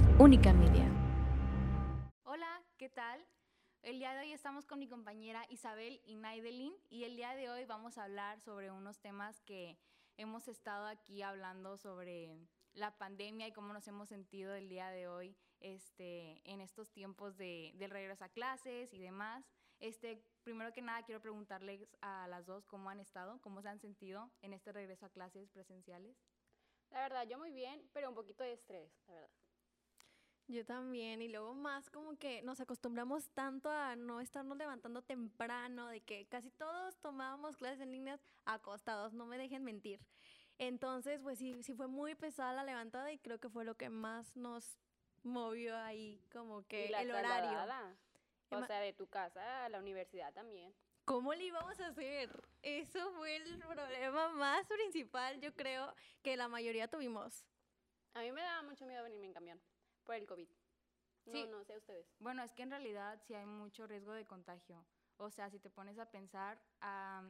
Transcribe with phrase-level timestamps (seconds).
[0.00, 0.86] Es Única Media.
[2.24, 3.26] Hola, ¿qué tal?
[3.82, 7.50] El día de hoy estamos con mi compañera Isabel y Naidelin y el día de
[7.50, 9.78] hoy vamos a hablar sobre unos temas que
[10.16, 12.38] hemos estado aquí hablando sobre
[12.72, 17.36] la pandemia y cómo nos hemos sentido el día de hoy este, en estos tiempos
[17.36, 19.44] de, del regreso a clases y demás.
[19.80, 23.80] Este, primero que nada, quiero preguntarles a las dos cómo han estado, cómo se han
[23.80, 26.16] sentido en este regreso a clases presenciales.
[26.90, 29.49] La verdad, yo muy bien, pero un poquito de estrés, la verdad.
[30.50, 35.86] Yo también, y luego más como que nos acostumbramos tanto a no estarnos levantando temprano,
[35.86, 40.00] de que casi todos tomábamos clases en líneas acostados, no me dejen mentir.
[40.58, 43.90] Entonces, pues sí, sí fue muy pesada la levantada y creo que fue lo que
[43.90, 44.76] más nos
[45.22, 47.56] movió ahí, como que Y la el horario.
[48.50, 50.74] O sea, de tu casa a la universidad también.
[51.04, 52.28] ¿Cómo le íbamos a hacer?
[52.62, 57.46] Eso fue el problema más principal, yo creo, que la mayoría tuvimos.
[58.14, 59.60] A mí me daba mucho miedo venirme en camión
[60.10, 60.48] por el COVID.
[61.26, 61.46] No, Sí.
[61.46, 62.06] no sé ustedes.
[62.18, 64.84] Bueno, es que en realidad sí hay mucho riesgo de contagio.
[65.18, 66.60] O sea, si te pones a pensar,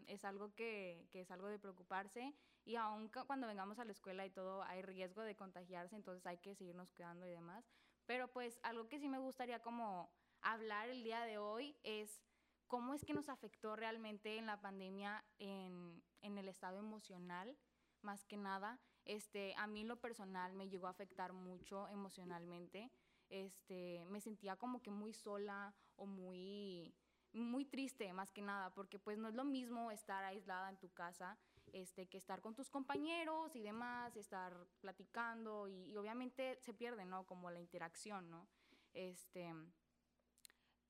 [0.07, 2.77] es algo que, que es algo de preocuparse y
[3.11, 6.55] ca- cuando vengamos a la escuela y todo, hay riesgo de contagiarse, entonces hay que
[6.55, 7.69] seguirnos cuidando y demás.
[8.07, 12.23] Pero pues algo que sí me gustaría como hablar el día de hoy es
[12.67, 17.59] cómo es que nos afectó realmente en la pandemia en, en el estado emocional,
[18.01, 18.79] más que nada.
[19.11, 22.91] Este, a mí lo personal me llegó a afectar mucho emocionalmente
[23.31, 26.93] este, me sentía como que muy sola o muy,
[27.33, 30.91] muy triste más que nada, porque pues no es lo mismo estar aislada en tu
[30.91, 31.39] casa
[31.73, 37.05] este, que estar con tus compañeros y demás, estar platicando y, y obviamente se pierde,
[37.05, 37.25] ¿no?
[37.25, 38.49] Como la interacción, ¿no?
[38.93, 39.55] Este,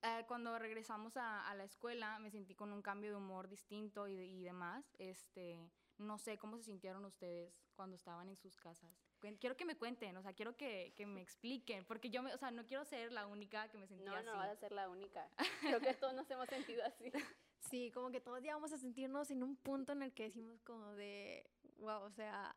[0.03, 4.09] eh, cuando regresamos a, a la escuela me sentí con un cambio de humor distinto
[4.09, 4.85] y, de- y demás.
[4.99, 5.59] Este,
[5.99, 8.91] no sé cómo se sintieron ustedes cuando estaban en sus casas.
[9.39, 12.39] Quiero que me cuenten, o sea, quiero que, que me expliquen, porque yo, me, o
[12.39, 14.27] sea, no quiero ser la única que me sentía No, así.
[14.27, 15.29] no vas a ser la única.
[15.61, 17.13] Creo que todos nos hemos sentido así.
[17.71, 20.93] Sí, como que todos llegamos a sentirnos en un punto en el que decimos como
[20.95, 22.57] de, wow, o sea,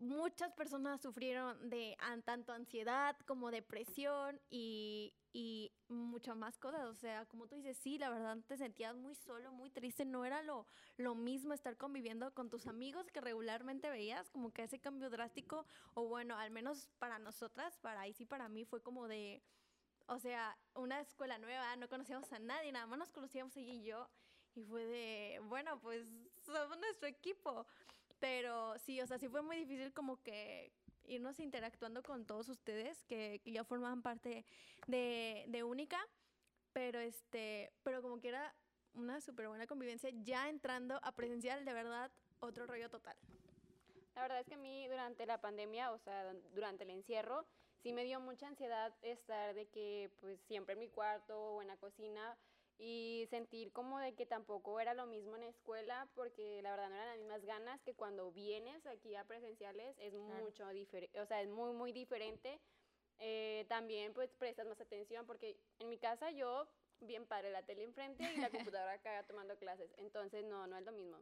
[0.00, 6.86] muchas personas sufrieron de an- tanto ansiedad como depresión y, y muchas más cosas.
[6.86, 10.04] O sea, como tú dices, sí, la verdad te sentías muy solo, muy triste.
[10.04, 10.66] No era lo,
[10.96, 15.66] lo mismo estar conviviendo con tus amigos que regularmente veías, como que ese cambio drástico,
[15.94, 19.42] o bueno, al menos para nosotras, para ahí sí, para mí fue como de...
[20.06, 23.84] O sea, una escuela nueva, no conocíamos a nadie, nada más nos conocíamos ella y
[23.84, 24.08] yo.
[24.54, 26.04] Y fue de, bueno, pues
[26.44, 27.66] somos nuestro equipo.
[28.20, 30.70] Pero sí, o sea, sí fue muy difícil como que
[31.06, 34.44] irnos interactuando con todos ustedes que, ya formaban parte
[34.86, 35.98] de, Única.
[36.72, 38.54] Pero este, pero como que era
[38.94, 43.16] una súper buena convivencia, ya entrando a presencial, de verdad, otro rollo total.
[44.14, 47.44] La verdad es que a mí durante la pandemia, o sea, durante el encierro,
[47.82, 51.68] sí me dio mucha ansiedad estar de que pues siempre en mi cuarto o en
[51.68, 52.36] la cocina
[52.82, 56.88] y sentir como de que tampoco era lo mismo en la escuela porque la verdad
[56.88, 61.26] no eran las mismas ganas que cuando vienes aquí a presenciales es mucho diferente, o
[61.26, 62.58] sea, es muy, muy diferente.
[63.22, 66.66] Eh, también pues prestas más atención porque en mi casa yo
[67.00, 70.84] bien padre la tele enfrente y la computadora acá tomando clases, entonces no, no es
[70.84, 71.18] lo mismo.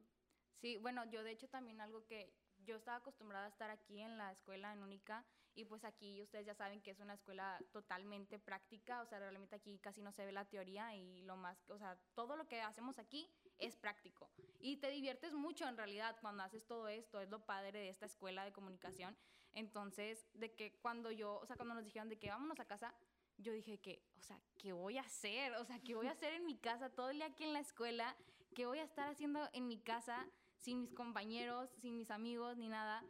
[0.61, 2.33] Sí, bueno, yo de hecho también algo que
[2.69, 5.25] yo estaba acostumbrada a estar aquí en la escuela en Única
[5.55, 9.57] y pues aquí ustedes ya saben que es una escuela totalmente práctica, o sea, realmente
[9.57, 12.61] aquí casi no se ve la teoría y lo más, o sea, todo lo que
[12.61, 14.31] hacemos aquí es práctico
[14.61, 18.07] y te diviertes mucho en realidad cuando haces todo esto, es lo padre de esta
[18.07, 19.17] escuela de comunicación.
[19.55, 22.95] Entonces, de que cuando yo, o sea, cuando nos dijeron de que vámonos a casa,
[23.39, 25.55] yo dije que, o sea, ¿qué voy a hacer?
[25.55, 27.61] O sea, ¿qué voy a hacer en mi casa todo el día aquí en la
[27.61, 28.15] escuela?
[28.55, 32.69] ¿Qué voy a estar haciendo en mi casa sin mis compañeros, sin mis amigos, ni
[32.69, 33.05] nada?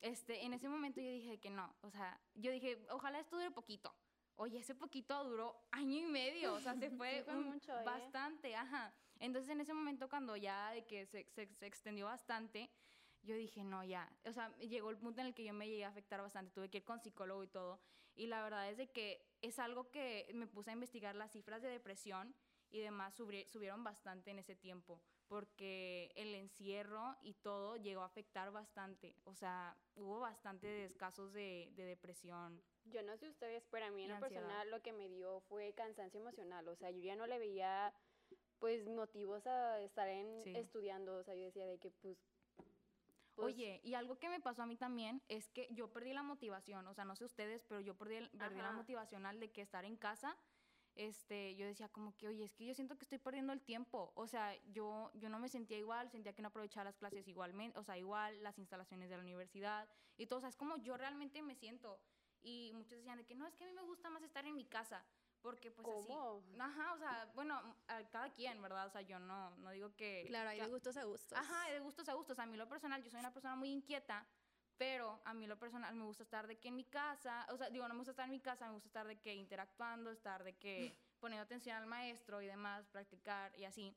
[0.00, 3.50] Este, en ese momento yo dije que no, o sea, yo dije, ojalá esto dure
[3.50, 3.92] poquito.
[4.36, 7.76] Oye, ese poquito duró año y medio, o sea, se fue, Sí, fue un- mucho,
[7.80, 7.84] ¿eh?
[7.84, 8.94] bastante, ajá.
[9.18, 12.70] Entonces en ese momento cuando ya de que se, se- se extendió bastante,
[13.22, 15.84] yo dije, no, ya, o sea, llegó el punto en el que yo me llegué
[15.84, 17.80] a afectar bastante, tuve que ir con psicólogo y todo,
[18.14, 21.60] y la verdad es de que es algo que me puse a investigar las cifras
[21.60, 22.32] de depresión
[22.70, 28.50] y demás subieron bastante en ese tiempo, porque el encierro y todo llegó a afectar
[28.50, 32.60] bastante, o sea, hubo bastantes casos de, de depresión.
[32.86, 35.72] Yo no sé ustedes, pero a mí en lo personal lo que me dio fue
[35.74, 36.66] cansancio emocional.
[36.68, 37.92] O sea, yo ya no le veía
[38.58, 40.56] pues motivos a estar en Sí.
[40.56, 41.16] estudiando.
[41.18, 42.16] O sea, yo decía de que pues...
[43.34, 46.22] pues, Oye, y algo que me pasó a mí también es que yo perdí la
[46.22, 49.50] motivación, o sea, no sé ustedes, pero yo perdí, el- perdí la motivación al de
[49.50, 50.34] que estar en casa,
[50.98, 54.12] este, yo decía como que, oye, es que yo siento que estoy perdiendo el tiempo,
[54.16, 57.78] o sea, yo, yo no me sentía igual, sentía que no aprovechaba las clases igualmente,
[57.78, 60.96] o sea, igual las instalaciones de la universidad y todo, o sea, es como yo
[60.96, 61.98] realmente me siento.
[62.42, 64.54] y muchos decían de que no, es que a mí me gusta más estar en
[64.56, 65.04] mi casa,
[65.40, 66.38] porque pues ¿Cómo?
[66.38, 66.60] así.
[66.60, 67.54] Ajá, o sea, bueno,
[67.88, 68.86] a cada quien, ¿verdad?
[68.86, 70.24] O sea, yo no, no digo que...
[70.26, 71.38] Claro, hay que- de gustos a gustos.
[71.38, 72.38] Ajá, de gustos a gustos.
[72.40, 74.26] A mí lo personal, yo soy una persona muy inquieta,
[74.78, 77.68] pero a mí lo personal me gusta estar de que en mi casa, o sea,
[77.68, 80.44] digo, no me gusta estar en mi casa, me gusta estar de que interactuando, estar
[80.44, 83.94] de que poniendo atención al maestro y demás, practicar y así.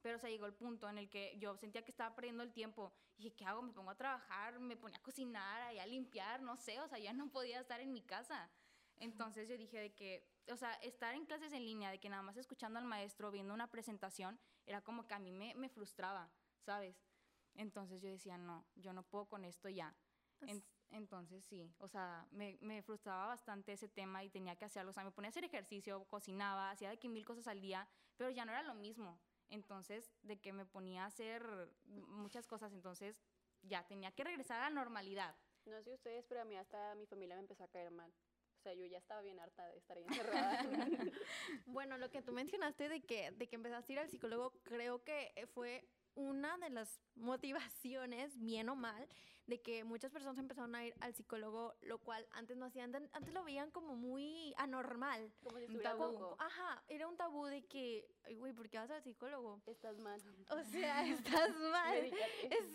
[0.00, 2.52] Pero o sea, llegó el punto en el que yo sentía que estaba perdiendo el
[2.52, 2.92] tiempo.
[3.16, 3.60] Y dije, ¿qué hago?
[3.62, 6.98] Me pongo a trabajar, me ponía a cocinar, y a limpiar, no sé, o sea,
[7.00, 8.48] ya no podía estar en mi casa.
[9.00, 12.22] Entonces yo dije de que, o sea, estar en clases en línea, de que nada
[12.22, 16.30] más escuchando al maestro, viendo una presentación, era como que a mí me, me frustraba,
[16.60, 16.96] ¿sabes?
[17.58, 19.94] Entonces yo decía, no, yo no puedo con esto ya.
[20.40, 24.90] En- entonces sí, o sea, me, me frustraba bastante ese tema y tenía que hacerlo.
[24.90, 27.86] O sea, me ponía a hacer ejercicio, cocinaba, hacía de que mil cosas al día,
[28.16, 29.18] pero ya no era lo mismo.
[29.50, 31.42] Entonces, de que me ponía a hacer
[31.84, 33.20] muchas cosas, entonces
[33.62, 35.36] ya tenía que regresar a la normalidad.
[35.66, 38.10] No sé ustedes, pero a mí hasta mi familia me empezó a caer mal.
[38.10, 40.62] O sea, yo ya estaba bien harta de estar ahí encerrada.
[41.66, 45.04] Bueno, lo que tú mencionaste de que, de que empezaste a ir al psicólogo, creo
[45.04, 45.86] que fue
[46.18, 49.08] una de las motivaciones, bien o mal,
[49.46, 53.32] de que muchas personas empezaron a ir al psicólogo, lo cual antes no hacían, antes
[53.32, 55.32] lo veían como muy anormal.
[55.42, 56.36] Como si estuviera loco.
[56.38, 59.62] Ajá, era un tabú de que, "Ay, güey, ¿por qué vas al psicólogo?
[59.66, 60.20] Estás mal.
[60.50, 61.06] O sea,
[61.50, 62.10] estás mal.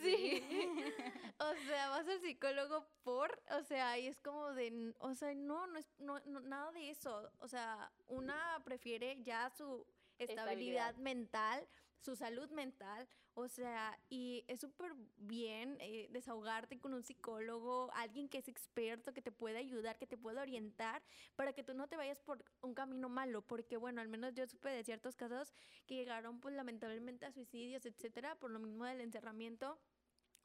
[0.02, 0.42] Sí.
[1.40, 5.68] o sea, vas al psicólogo por, o sea, y es como de, o sea, no,
[5.68, 7.30] no es no, no- nada de eso.
[7.40, 9.86] O sea, una prefiere ya su
[10.18, 10.96] estabilidad, Estabilidad.
[10.96, 11.68] mental,
[12.04, 18.28] su salud mental, o sea, y es súper bien eh, desahogarte con un psicólogo, alguien
[18.28, 21.02] que es experto, que te puede ayudar, que te puede orientar,
[21.36, 24.46] para que tú no te vayas por un camino malo, porque bueno, al menos yo
[24.46, 25.54] supe de ciertos casos
[25.88, 29.80] que llegaron pues lamentablemente a suicidios, etcétera, por lo mismo del encerramiento,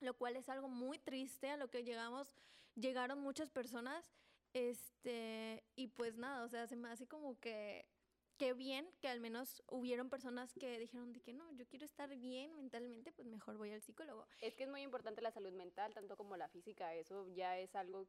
[0.01, 2.33] lo cual es algo muy triste a lo que llegamos,
[2.77, 4.13] llegaron muchas personas,
[4.55, 7.87] este, y pues nada, o sea, se me hace como que
[8.39, 12.09] qué bien que al menos hubieron personas que dijeron de que no, yo quiero estar
[12.17, 14.27] bien mentalmente, pues mejor voy al psicólogo.
[14.41, 16.95] Es que es muy importante la salud mental, tanto como la física.
[16.95, 18.07] Eso ya es algo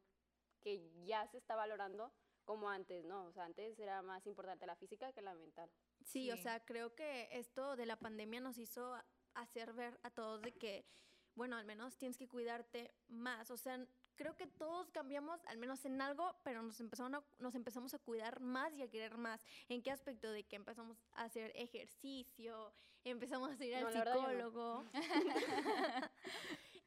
[0.60, 2.12] que ya se está valorando
[2.44, 3.24] como antes, ¿no?
[3.26, 5.70] O sea, antes era más importante la física que la mental.
[6.04, 6.42] Sí, o Sí.
[6.42, 8.94] sea, creo que esto de la pandemia nos hizo
[9.34, 10.86] hacer ver a todos de que,
[11.34, 13.50] bueno, al menos tienes que cuidarte más.
[13.50, 13.86] O sea,
[14.20, 17.98] creo que todos cambiamos, al menos en algo, pero nos, empezaron a- nos empezamos a
[17.98, 19.42] cuidar más y a querer más.
[19.70, 20.30] ¿En qué aspecto?
[20.30, 22.70] De que empezamos a hacer ejercicio,
[23.02, 24.04] empezamos a ir al No, no.
[24.12, 24.84] psicólogo.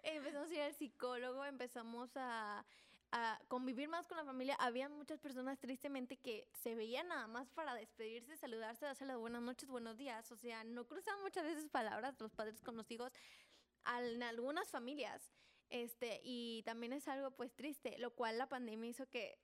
[0.03, 2.63] empezamos a ir al psicólogo, empezamos a,
[3.11, 4.55] a convivir más con la familia.
[4.59, 9.41] Había muchas personas tristemente que se veían nada más para despedirse, saludarse, darse las buenas
[9.41, 10.31] noches, buenos días.
[10.31, 13.11] O sea, no cruzan muchas veces palabras los padres con los hijos
[13.99, 15.33] en algunas familias.
[15.73, 19.39] Este, y también es algo pues triste, lo cual la pandemia hizo que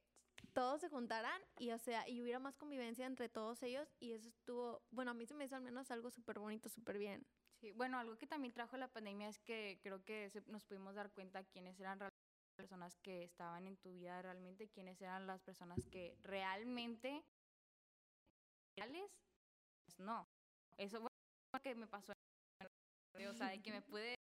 [0.53, 4.29] todos se juntaran y o sea, y hubiera más convivencia entre todos ellos y eso
[4.29, 7.25] estuvo, bueno, a mí se me hizo al menos algo súper bonito, súper bien.
[7.59, 11.11] Sí, bueno, algo que también trajo la pandemia es que creo que nos pudimos dar
[11.11, 12.11] cuenta quiénes eran las
[12.55, 17.25] personas que estaban en tu vida realmente, quiénes eran las personas que realmente
[18.77, 19.09] reales.
[19.97, 20.27] No,
[20.77, 21.09] eso fue
[21.55, 24.18] lo que me pasó, o sea, de que me pude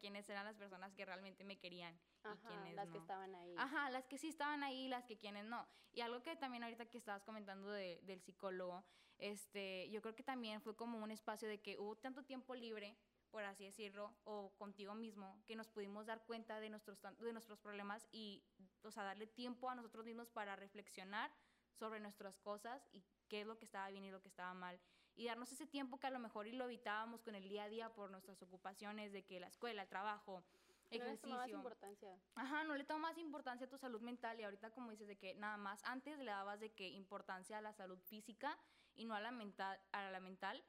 [0.00, 3.00] quiénes eran las personas que realmente me querían y Ajá, quiénes las que no.
[3.00, 3.54] estaban ahí.
[3.56, 5.66] Ajá, las que sí estaban ahí, las que quienes no.
[5.92, 8.84] Y algo que también ahorita que estabas comentando de- del psicólogo,
[9.18, 12.96] este, yo creo que también fue como un espacio de que hubo tanto tiempo libre,
[13.30, 17.58] por así decirlo, o contigo mismo, que nos pudimos dar cuenta de nuestros, de nuestros
[17.60, 18.44] problemas y,
[18.82, 21.30] o sea, darle tiempo a nosotros mismos para reflexionar
[21.72, 24.80] sobre nuestras cosas y qué es lo que estaba bien y lo que estaba mal.
[25.20, 27.68] Y darnos ese tiempo que a lo mejor y lo evitábamos con el día a
[27.68, 30.42] día por nuestras ocupaciones de que la escuela, el trabajo,
[30.90, 31.58] no les tomabas ejercicio.
[31.58, 32.18] importancia.
[32.36, 35.34] Ajá, no le tomas importancia a tu salud mental y ahorita como dices de que
[35.34, 38.58] nada más antes le dabas de que importancia a la salud física
[38.94, 40.64] y no a la mental, a la mental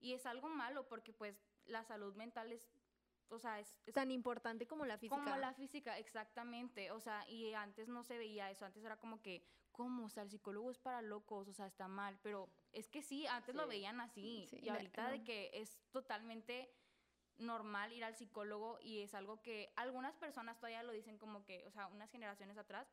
[0.00, 2.68] y es algo malo porque pues la salud mental es,
[3.30, 5.16] o sea, es, es Tan importante como la física.
[5.16, 9.22] como la física, exactamente, o sea, y antes no se veía eso, antes era como
[9.22, 10.04] que, ¿cómo?
[10.04, 13.26] O sea, el psicólogo es para locos, o sea, está mal, pero es que sí,
[13.26, 13.68] antes lo Sí.
[13.68, 15.24] veían así Sí, y de- ahorita de no.
[15.24, 16.70] que es totalmente
[17.36, 21.66] normal ir al psicólogo y es algo que algunas personas todavía lo dicen como que,
[21.66, 22.88] o sea, unas generaciones atrás,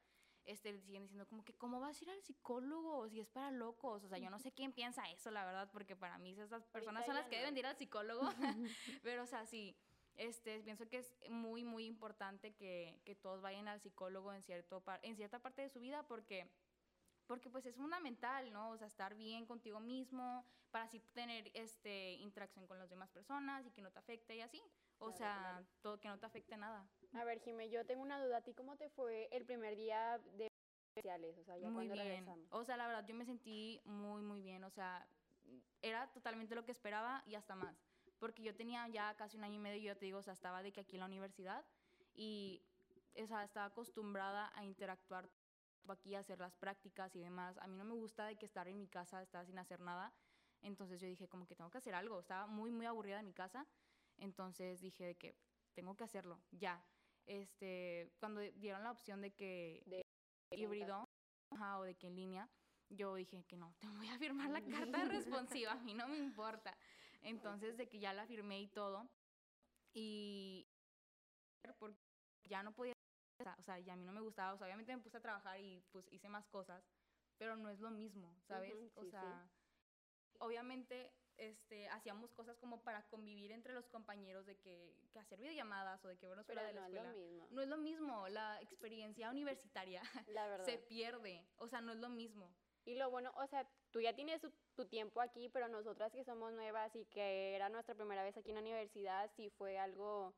[0.45, 4.03] este, siguen diciendo como que, ¿cómo vas a ir al psicólogo si es para locos?
[4.03, 7.05] O sea, yo no sé quién piensa eso, la verdad, porque para mí esas personas
[7.05, 7.39] son las que no.
[7.41, 8.21] deben de ir al psicólogo,
[9.03, 9.77] pero, o sea, sí,
[10.15, 14.81] este, pienso que es muy, muy importante que, que todos vayan al psicólogo en, cierto
[14.83, 16.49] par- en cierta parte de su vida porque,
[17.27, 18.71] porque pues es fundamental, ¿no?
[18.71, 23.65] O sea, estar bien contigo mismo para así tener este, interacción con las demás personas
[23.65, 24.61] y que no te afecte y así.
[24.99, 25.65] O Claro, sea, claro.
[25.81, 26.85] todo, que no te afecte nada.
[27.13, 28.37] A ver, Jimé, yo tengo una duda.
[28.37, 30.47] ¿A ti cómo te fue el primer día de
[30.93, 31.37] presenciales?
[31.39, 31.97] O sea, ya muy bien.
[31.97, 32.47] regresamos.
[32.51, 34.63] O sea, la verdad, yo me sentí muy, muy bien.
[34.63, 35.07] O sea,
[35.81, 37.75] era totalmente lo que esperaba y hasta más.
[38.19, 40.61] Porque yo tenía ya casi un año y medio, yo te digo, o sea, estaba
[40.61, 41.65] de que aquí en la universidad
[42.13, 42.61] y,
[43.19, 45.27] o sea, estaba acostumbrada a interactuar
[45.89, 47.57] aquí, a hacer las prácticas y demás.
[47.57, 50.11] A mí no me gusta de que estar en mi casa, estar sin hacer nada.
[50.61, 52.19] Entonces yo dije, como que tengo que hacer algo.
[52.19, 53.65] Estaba muy, muy aburrida en mi casa.
[54.17, 55.35] Entonces dije de que
[55.73, 56.83] tengo que hacerlo, ya.
[57.25, 60.05] Este, cuando dieron la opción de que De-
[60.51, 61.07] híbrido
[61.49, 62.49] ajá, o de que en línea,
[62.89, 66.17] yo dije que no, te voy a firmar la carta responsiva, a mí no me
[66.17, 66.77] importa.
[67.21, 69.07] Entonces, de que ya la firmé y todo,
[69.93, 70.67] y
[71.79, 71.97] porque
[72.49, 72.93] ya no podía,
[73.59, 75.59] o sea, ya a mí no me gustaba, o sea, obviamente me puse a trabajar
[75.59, 76.83] y pues hice más cosas,
[77.37, 78.73] pero no es lo mismo, ¿sabes?
[78.73, 79.11] Ujú, o sí, sí.
[79.11, 79.49] sea,
[80.39, 86.03] obviamente este, hacíamos cosas como para convivir entre los compañeros de que, que hacer videollamadas
[86.05, 87.11] o de que vernos fuera de la no es escuela.
[87.13, 87.47] lo mismo.
[87.51, 90.65] No es lo mismo, la experiencia universitaria La verdad.
[90.65, 92.47] se pierde, o sea, no es lo mismo.
[92.85, 94.41] Y lo bueno, o sea, tú ya tienes
[94.75, 98.49] tu tiempo aquí, pero nosotras que somos nuevas y que era nuestra primera vez aquí
[98.49, 100.33] en la universidad, sí fue algo,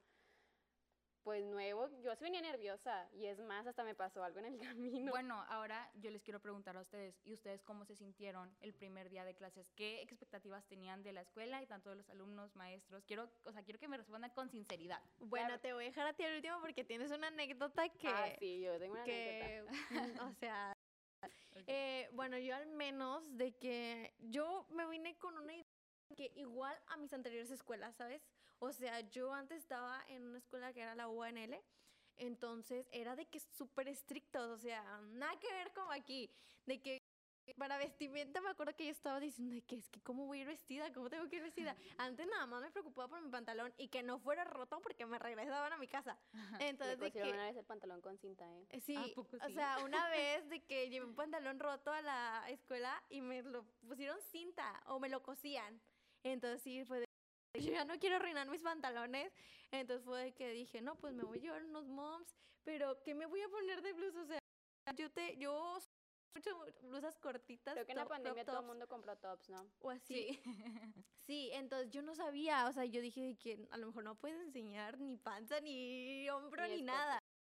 [1.24, 1.90] pues nuevo.
[2.02, 5.12] Yo sí venía nerviosa y es más, hasta me pasó algo en el camino.
[5.12, 9.10] Bueno, ahora yo les quiero preguntar a ustedes, ¿y ustedes cómo se sintieron el primer
[9.10, 9.70] día de clases?
[9.72, 13.04] ¿Qué expectativas tenían de la escuela y tanto de los alumnos, maestros?
[13.06, 15.02] Quiero, o sea, quiero que me respondan con sinceridad.
[15.20, 15.62] Bueno, Claro.
[15.62, 18.62] te voy a dejar a ti al último porque tienes una anécdota que, ah, sí,
[18.62, 19.48] yo tengo una anécdota.
[19.48, 19.64] que
[20.20, 20.74] mm, o sea,
[21.68, 25.64] eh, bueno, yo al menos de que yo me vine con una idea
[26.16, 28.22] que igual a mis anteriores escuelas, ¿sabes?
[28.64, 31.60] O sea, yo antes estaba en una escuela que era la UNL,
[32.16, 36.32] entonces era de que súper estrictos, o sea, nada que ver como aquí,
[36.66, 37.04] de que
[37.58, 40.42] para vestimenta me acuerdo que yo estaba diciendo de que es que cómo voy a
[40.44, 41.76] ir vestida, cómo tengo que ir vestida.
[41.98, 45.20] Antes nada más me preocupaba por mi pantalón y que no fuera roto porque me
[45.20, 46.18] regresaban a mi casa.
[46.62, 48.66] Entonces Me de que una vez el pantalón con cinta, ¿eh?
[48.70, 49.54] eh, Sí, ¿A poco o sí?
[49.56, 53.66] sea, una vez de que llevé un pantalón roto a la escuela y me lo
[53.90, 55.82] pusieron cinta o me lo cosían.
[56.24, 57.13] Entonces sí, fue de
[57.68, 59.32] yo ya no quiero arruinar mis pantalones.
[59.72, 63.14] Entonces fue de que dije, no, pues me voy a llevar unos moms, pero ¿qué
[63.14, 64.22] me voy a poner de blusa?
[64.22, 64.40] O sea,
[64.96, 65.88] yo te, yo uso
[66.36, 67.74] mucho blusas cortitas.
[67.74, 69.68] Creo que en la pandemia todo el mundo compró tops, ¿no?
[69.80, 70.14] O así.
[70.14, 70.42] Sí.
[71.26, 74.42] Sí, entonces yo no sabía, o sea, yo dije que a lo mejor no puedes
[74.42, 77.18] enseñar ni panza, ni hombro, Ni ni, nada.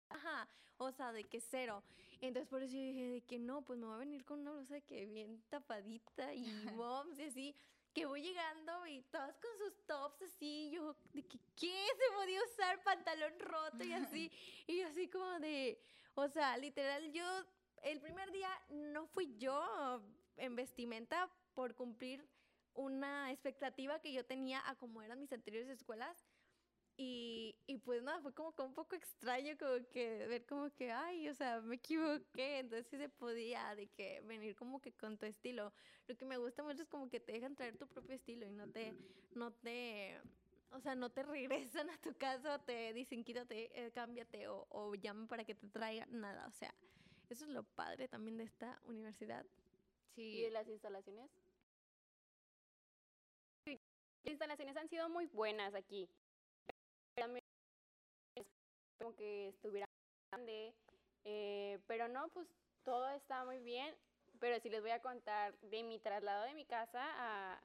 [0.09, 0.47] Ajá,
[0.77, 1.83] o sea, de que cero.
[2.21, 4.51] Entonces por eso yo dije de que no, pues me voy a venir con una
[4.51, 6.43] blusa que bien tapadita y
[6.79, 7.55] moms y así,
[7.95, 12.43] que voy llegando y todas con sus tops así, yo de que qué se podía
[12.43, 14.29] usar pantalón roto y así,
[14.67, 15.79] y yo así como de,
[16.13, 17.25] o sea, literal yo
[17.83, 20.03] el primer día no fui yo
[20.35, 22.27] en vestimenta por cumplir
[22.73, 26.24] una expectativa que yo tenía a como eran mis anteriores escuelas.
[26.97, 30.91] Y, y pues nada, fue como que un poco extraño como que ver como que,
[30.91, 35.17] ay, o sea, me equivoqué, entonces sí se podía de que venir como que con
[35.17, 35.73] tu estilo.
[36.07, 38.51] Lo que me gusta mucho es como que te dejan traer tu propio estilo y
[38.51, 38.95] no te,
[39.33, 40.21] no te,
[40.71, 44.65] o sea, no te regresan a tu casa o te dicen quítate, eh, cámbiate o,
[44.69, 46.73] o llaman para que te traigan nada, o sea,
[47.29, 49.45] eso es lo padre también de esta universidad.
[50.15, 51.29] ¿Y Sí, de las instalaciones?
[53.65, 56.09] Las instalaciones han sido muy buenas aquí.
[58.97, 59.87] Como que estuviera
[60.31, 60.73] grande,
[61.23, 62.47] eh, pero no, pues
[62.83, 63.95] todo está muy bien.
[64.39, 67.59] Pero sí les voy a contar de mi traslado de mi casa a,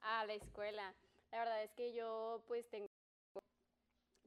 [0.00, 0.94] a la escuela.
[1.30, 2.88] La verdad es que yo pues tengo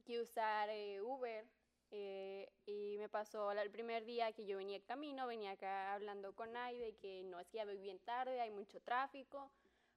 [0.04, 1.46] que usar eh, Uber
[1.90, 6.34] eh, y me pasó el primer día que yo venía en camino, venía acá hablando
[6.34, 9.50] con Aide que no es que ya voy bien tarde, hay mucho tráfico,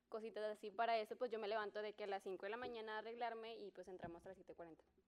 [0.10, 0.72] cositas así.
[0.72, 3.00] Para eso pues yo me levanto de que a las 5 de la mañana a
[3.00, 5.05] arreglarme y pues entramos a las 7.40.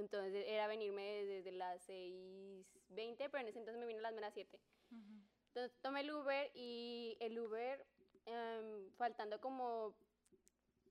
[0.00, 4.32] Entonces era venirme desde, las 6.20, pero en ese entonces me vine a las meras
[4.34, 4.58] 7.
[4.90, 5.22] Ujú.
[5.48, 7.84] Entonces tomé el Uber y el Uber,
[8.26, 9.94] em, faltando como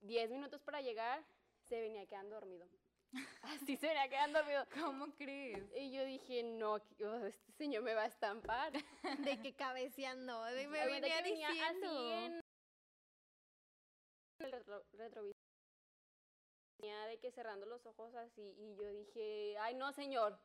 [0.01, 1.23] 10 minutos para llegar,
[1.63, 2.67] se venía quedando dormido.
[3.43, 4.65] Así se venía quedando dormido.
[4.73, 5.63] ¿Cómo crees?
[5.77, 8.73] Y yo dije, no, oh, este señor me va a estampar.
[9.31, 11.87] De que cabeceando, de me venía venía diciendo.
[11.87, 12.41] así en
[14.39, 15.36] el retro- retrovisor.
[16.79, 20.39] Venía de que cerrando los ojos así y yo dije, ay no señor,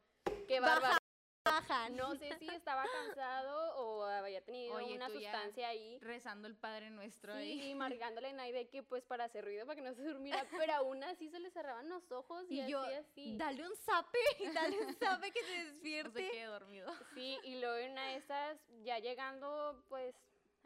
[0.49, 0.75] qué Baja.
[0.81, 0.97] bárbaro.
[1.45, 1.97] Bajan.
[1.97, 5.99] No sé si estaba cansado o había tenido Oye, una sustancia ahí.
[5.99, 7.59] Rezando el Padre Nuestro ahí.
[7.61, 7.75] Sí, y
[8.15, 11.03] marcándole a Naide que pues para hacer ruido, para que no se durmiera, pero aún
[11.03, 13.37] así se le cerraban los ojos y, Y yo, así, así.
[13.37, 14.19] dale un zape,
[14.55, 16.31] dale un zape que se No se despierte.
[16.31, 16.93] quede dormido.
[17.15, 20.15] Sí, y luego en una de esas, ya llegando pues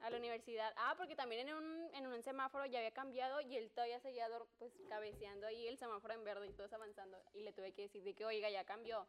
[0.03, 3.57] a la universidad, ah, porque también en un, en un semáforo ya había cambiado y
[3.57, 7.53] él todavía seguía pues cabeceando ahí el semáforo en verde y todos avanzando y le
[7.53, 9.07] tuve que decir de que, oiga, ya cambió.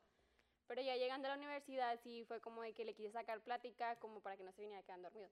[0.67, 3.97] Pero ya llegando a la universidad sí fue como de que le quise sacar plática
[3.99, 5.29] como para que no se viniera quedando dormido.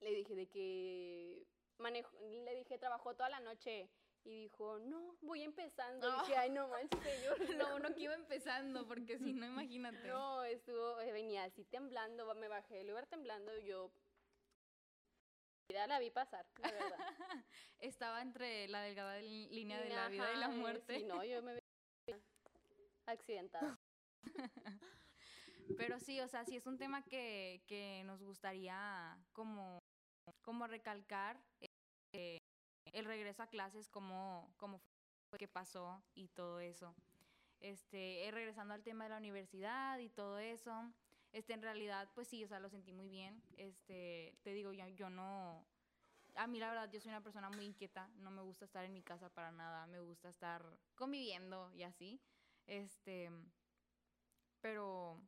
[0.00, 1.46] Le dije de que
[1.78, 3.90] manejo, le dije trabajó toda la noche
[4.24, 6.08] y dijo, no, voy empezando.
[6.08, 7.38] Y dije, ay, no manches, señor.
[7.56, 10.08] Lo uno que iba empezando, porque si no, imagínate.
[10.08, 13.90] No, estuvo, venía así temblando, me bajé del lugar temblando y yo
[15.68, 16.98] ya la vi pasar, la verdad.
[17.78, 20.98] Estaba entre la delgada línea de la vida y la muerte.
[20.98, 21.60] Sí, no, yo me vi
[23.06, 23.78] accidentada.
[25.78, 29.82] Pero sí, o sea, sí es un tema que, que nos gustaría como,
[30.42, 31.42] como recalcar
[32.12, 32.38] eh,
[32.92, 34.80] el regreso a clases, cómo, cómo
[35.30, 36.94] fue que pasó y todo eso.
[37.60, 40.92] Este, eh, regresando al tema de la universidad y todo eso,
[41.34, 43.42] este, en realidad, pues sí, o sea, lo sentí muy bien.
[43.58, 45.64] Este, te digo, yo, yo no,
[46.36, 48.92] a mí la verdad, yo soy una persona muy inquieta, no me gusta estar en
[48.92, 50.62] mi casa para nada, me gusta estar
[50.94, 52.20] conviviendo y así.
[52.66, 53.30] Este,
[54.60, 55.20] pero,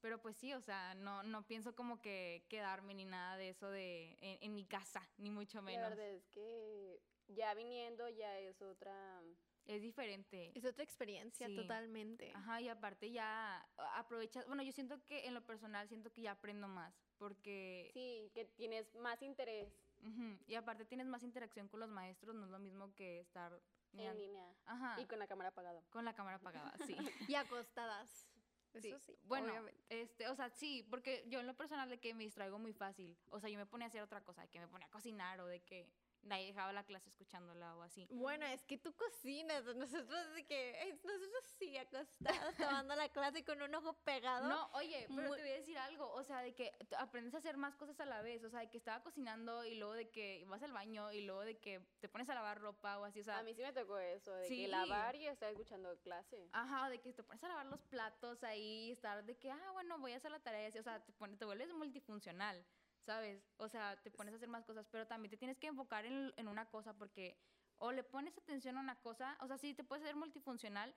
[0.00, 3.68] pero pues sí, o sea, no, no pienso como que quedarme ni nada de eso
[3.70, 5.90] de en, en mi casa, ni mucho La menos.
[5.90, 9.22] verdad es que ya viniendo ya es otra...
[9.66, 10.50] Es diferente.
[10.54, 11.54] Es otra experiencia Sí.
[11.56, 12.32] totalmente.
[12.34, 16.32] Ajá, y aparte ya aprovechas, bueno, yo siento que en lo personal siento que ya
[16.32, 21.80] aprendo más, porque, Sí, que tienes más interés ujú, y aparte tienes más interacción con
[21.80, 23.60] los maestros, no es lo mismo que estar
[23.92, 25.82] mirando- en línea Ajá, y con la cámara apagada.
[25.90, 26.96] con la cámara apagada, sí.
[27.32, 28.26] Y acostadas.
[28.72, 29.18] Eso sí.
[29.24, 29.84] Bueno, obviamente.
[29.88, 33.16] este, o sea, sí, porque yo en lo personal de que me distraigo muy fácil.
[33.30, 35.40] O sea, yo me ponía a hacer otra cosa, de que me ponía a cocinar
[35.40, 35.88] o de que
[36.22, 38.06] nadie dejaba la clase escuchándola o así.
[38.10, 43.60] Bueno, es que tú cocinas, nosotros de que nosotros sí acostados tomando la clase con
[43.62, 44.48] un ojo pegado.
[44.48, 47.38] No, oye, pero Muy- te voy a decir algo, o sea, de que aprendes a
[47.38, 50.10] hacer más cosas a la vez, o sea, de que estaba cocinando y luego de
[50.10, 53.20] que vas al baño y luego de que te pones a lavar ropa o así,
[53.20, 54.56] o sea, A mí sí me tocó eso, de Sí.
[54.62, 56.48] que lavar y estar escuchando clase.
[56.52, 59.70] Ajá, de que te pones a lavar los platos ahí y estar de que, ah,
[59.72, 62.64] bueno, voy a hacer la tarea y así, o sea, te, pone- te vuelves multifuncional,
[63.10, 63.42] ¿sabes?
[63.58, 66.32] O sea, te pones a hacer más cosas, pero también te tienes que enfocar en,
[66.36, 67.36] en una cosa porque
[67.78, 70.94] o le pones atención a una cosa, o sea, sí te puedes ser multifuncional,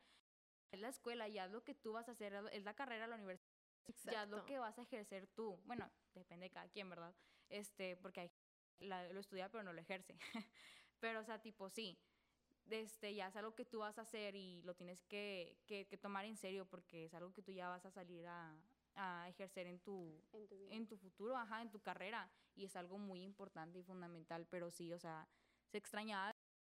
[0.71, 3.15] es la escuela, ya es lo que tú vas a hacer, es la carrera, la
[3.15, 3.49] universidad,
[4.11, 4.45] ya es lo Exacto.
[4.45, 5.57] que vas a ejercer tú.
[5.65, 7.15] Bueno, depende de cada quien, ¿verdad?
[7.49, 8.31] Este, porque hay
[8.79, 10.15] la- lo estudia pero no lo ejerce.
[10.99, 11.97] pero, o sea, tipo, sí,
[12.69, 15.97] este, ya es algo que tú vas a hacer y lo tienes que, que- que
[15.97, 18.55] tomar en serio porque es algo que tú ya vas a salir a,
[18.95, 22.29] a ejercer en tu, En tu en tu futuro, ajá, en tu carrera.
[22.55, 25.27] Y es algo muy importante y fundamental, pero sí, o sea,
[25.71, 26.31] se extrañaba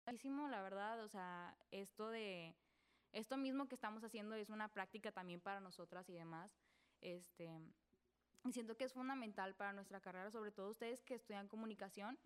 [0.08, 2.56] muchísimo, la verdad, o sea, esto de,
[3.12, 6.58] esto mismo que estamos haciendo es una práctica también para nosotras y demás.
[7.02, 7.62] Este,
[8.46, 12.18] y siento que es fundamental para nuestra carrera, sobre todo ustedes que estudian comunicación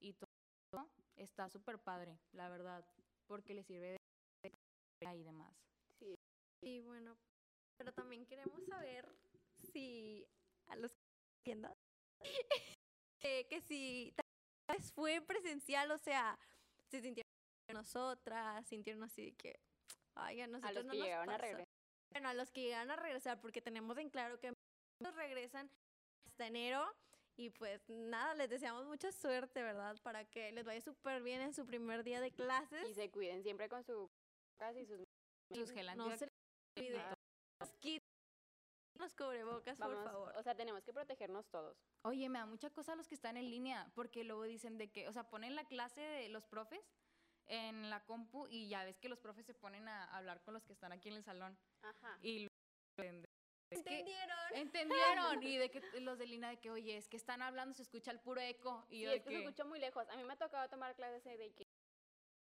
[0.00, 2.84] y todo, está súper padre, la verdad,
[3.26, 3.96] porque les sirve
[4.42, 5.54] de y demás.
[5.98, 6.14] Sí.
[6.60, 7.16] Sí, bueno,
[7.76, 9.08] pero también queremos saber
[9.60, 10.26] si
[10.68, 10.98] a los que
[11.44, 11.76] viendo,
[13.20, 16.38] eh, que si tal vez fue presencial, o sea,
[16.90, 17.30] se sintieron
[17.72, 19.60] nosotras, sintieron así de que,
[20.14, 21.42] ay, a A nosotros los no que nos llegaron a pasó".
[21.42, 21.68] regresar.
[22.12, 24.52] Bueno, a los que llegaron a regresar, porque tenemos en claro que
[25.00, 25.70] muchos regresan
[26.26, 26.84] hasta enero.
[27.36, 29.96] Y pues nada, les deseamos mucha suerte, ¿verdad?
[30.02, 32.86] Para que les vaya súper bien en su primer día de clases.
[32.86, 34.10] Y se cuiden siempre con su
[34.58, 35.08] casa y sus
[35.48, 36.32] Sus gel no se les
[36.76, 37.02] olvide.
[39.00, 40.36] Los cubrebocas, por Vamos, favor.
[40.36, 41.76] o sea, tenemos que protegernos todos.
[42.02, 45.08] Oye, me da mucha cosa los que están en línea, porque luego dicen de que,
[45.08, 46.80] o sea, ponen la clase de los profes
[47.46, 50.64] en la compu y ya ves que los profes se ponen a hablar con los
[50.64, 51.58] que están aquí en el salón.
[51.82, 52.18] Ajá.
[52.22, 52.50] Y es
[52.96, 53.28] que
[53.78, 54.38] ¿Entendieron?
[54.54, 57.82] entendieron y de que los de línea de que, oye, es que están hablando, se
[57.82, 60.06] escucha el puro eco y Sí, yo de es que se que, escucha muy lejos.
[60.08, 61.64] A mí me ha tocado tomar clases de que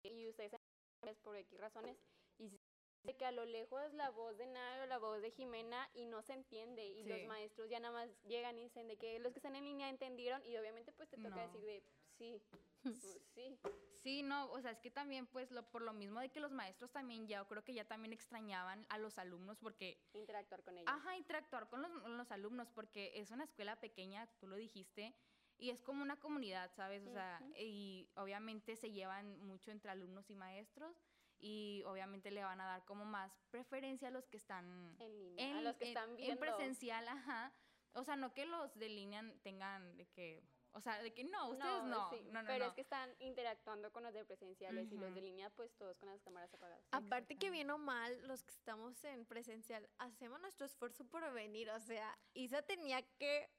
[0.05, 1.97] y ustedes saben, por X razones
[2.37, 2.59] y
[3.03, 6.21] de que a lo lejos la voz de Nayo, la voz de Jimena y no
[6.21, 7.27] se entiende y los Sí.
[7.27, 10.43] maestros ya nada más llegan y dicen de que los que están en línea entendieron
[10.45, 11.41] y obviamente pues te toca No.
[11.47, 11.83] decir de
[12.17, 12.41] sí,
[13.35, 13.59] sí.
[14.03, 16.51] Sí, no, o sea, es que también, pues, lo, por lo mismo de que los
[16.51, 20.77] maestros también ya, yo creo que ya también extrañaban a los alumnos porque interactuar con
[20.77, 20.91] ellos.
[20.93, 25.13] Ajá, interactuar con los, los alumnos, porque es una escuela pequeña, tú lo dijiste,
[25.57, 27.07] y es como una comunidad, ¿sabes?
[27.07, 27.53] O sea, Ujú.
[27.57, 30.97] y obviamente se llevan mucho entre alumnos y maestros,
[31.43, 35.57] y obviamente le van a dar como más preferencia a los que están En línea,
[35.57, 36.39] a los que en- están en viendo.
[36.39, 37.51] presencial, ajá.
[37.95, 41.49] O sea, no que los de línea tengan de que, o sea, de que no,
[41.49, 42.69] ustedes no, sí, no, no, pero no.
[42.69, 46.07] es que están interactuando con los de presenciales y los de línea pues todos con
[46.09, 46.83] las cámaras apagadas.
[46.91, 51.69] Aparte que bien o mal, los que estamos en presencial, hacemos nuestro esfuerzo por venir.
[51.71, 53.49] O sea, Isa tenía que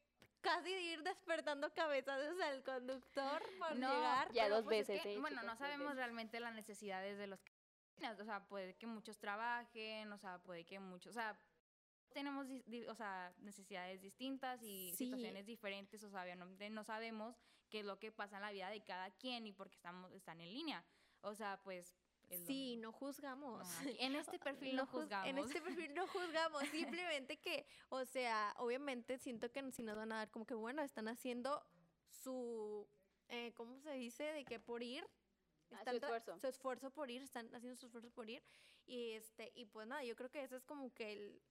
[0.40, 4.33] casi ir despertando cabezazos al conductor por No, llegar.
[4.33, 5.97] Ya dos pues, es veces, que, eh, bueno, no sabemos veces.
[5.97, 7.54] realmente las necesidades de los que...
[8.20, 11.11] O sea, puede que muchos trabajen, o sea, puede que muchos...
[11.11, 11.38] O sea,
[12.12, 12.46] tenemos,
[12.88, 17.37] o sea, necesidades distintas y situaciones diferentes, o sea, obviamente no sabemos
[17.68, 20.12] qué es lo que pasa en la vida de cada quien y por qué estamos,
[20.12, 20.85] están en línea.
[21.22, 21.96] O sea, pues
[22.46, 23.66] Sí, no juzgamos.
[23.98, 25.28] en este perfil no, juzgamos.
[25.28, 26.62] En este perfil no juzgamos.
[26.68, 30.83] Simplemente que, o sea, obviamente siento que si nos van a dar como que, bueno,
[30.83, 31.62] están haciendo
[32.11, 32.87] su,
[33.28, 34.24] eh, ¿cómo se dice?
[34.24, 35.07] De que por ir.
[35.74, 36.38] Ah, su esfuerzo.
[36.38, 38.42] Su esfuerzo por ir, están haciendo su esfuerzo por ir.
[38.87, 41.42] Y, este, y pues nada, yo creo que eso es como que el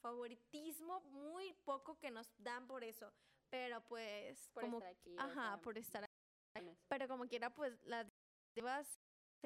[0.00, 3.12] favoritismo muy poco que nos dan por eso.
[3.50, 4.50] Pero pues...
[4.52, 5.16] Por como, estar aquí.
[5.18, 6.76] Ajá, por estar aquí.
[6.88, 8.06] Pero como quiera, pues las
[8.54, 8.98] llevas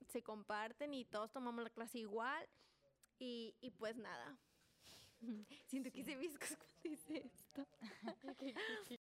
[0.09, 2.49] se comparten y todos tomamos la clase igual.
[3.19, 4.39] Y, y pues nada.
[5.67, 7.67] Siento que se viscos cuando dice esto.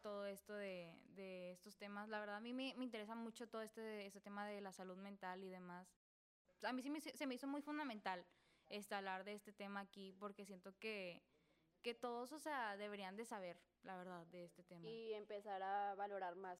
[0.00, 3.62] todo esto de, de, estos temas, la verdad a mí me, me interesa mucho todo
[3.62, 5.88] este, este tema de la salud mental y demás.
[6.62, 8.24] A mí sí me, se me hizo muy fundamental
[8.68, 11.22] este, hablar de este tema aquí porque siento que,
[11.82, 14.88] que todos, o sea, deberían de saber, la verdad, de este tema.
[14.88, 16.58] Y empezar a valorar más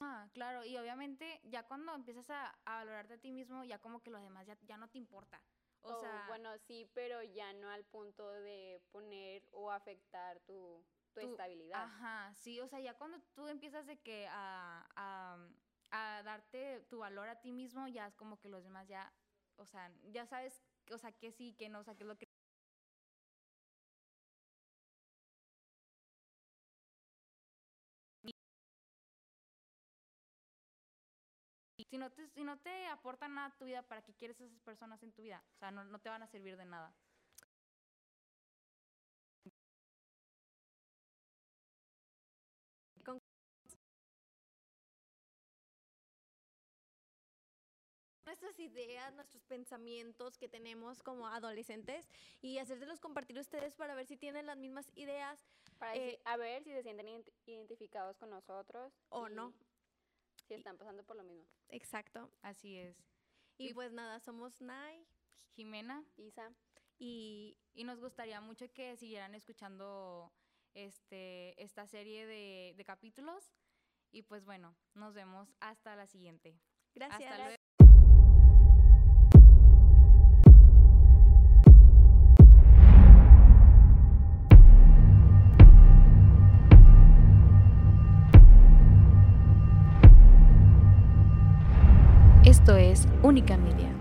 [0.00, 4.10] Ah, claro, y obviamente ya cuando empiezas a, valorarte a ti mismo, ya como que
[4.10, 5.42] lo demás ya, ya no te importa.
[5.82, 10.82] O oh, sea, bueno, sí, pero ya no al punto de poner o afectar tu,
[11.12, 11.82] tu, estabilidad.
[11.82, 15.38] Ajá, sí, o sea, ya cuando tú empiezas de que a, a,
[15.90, 19.12] a, darte tu valor a ti mismo, ya es como que los demás ya,
[19.56, 22.16] o sea, ya sabes, o sea, que sí, que no, o sea, que es lo
[22.16, 22.26] que
[31.90, 34.60] si no te, si no te aportan nada a tu vida, ¿para qué quieres esas
[34.60, 35.42] personas en tu vida?
[35.56, 36.94] O sea, no, no te van a servir de nada.
[48.30, 52.08] Nuestras ideas, nuestros pensamientos que tenemos como adolescentes
[52.40, 55.44] y hacérselos compartir a ustedes para ver si tienen las mismas ideas.
[55.78, 58.92] Para eh, a ver si se sienten identificados con nosotros.
[59.08, 59.52] O no
[60.46, 61.44] si están pasando por lo mismo.
[61.70, 62.30] Exacto.
[62.42, 62.96] Así es.
[63.58, 65.04] Y, pues nada, somos Nay,
[65.54, 66.52] Jimena, Isa.
[66.98, 70.32] Y, y nos gustaría mucho que siguieran escuchando
[70.74, 73.52] este, esta serie de, de capítulos.
[74.12, 76.60] Y pues bueno, nos vemos hasta la siguiente.
[76.94, 77.30] Gracias.
[77.30, 77.59] Hasta luego.
[92.70, 93.99] Esto es Única Media.